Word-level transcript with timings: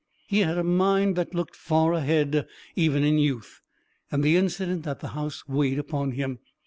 He 0.25 0.39
had 0.39 0.57
a 0.57 0.63
mind 0.63 1.15
that 1.15 1.35
looked 1.35 1.55
far 1.55 1.93
ahead, 1.93 2.47
even 2.75 3.03
in 3.03 3.19
youth, 3.19 3.61
and 4.11 4.23
the 4.23 4.35
incident 4.35 4.87
at 4.87 4.99
the 4.99 5.09
house 5.09 5.47
weighed 5.47 5.77
upon 5.77 6.13
him. 6.13 6.39